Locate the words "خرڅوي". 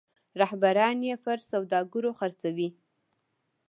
2.19-2.69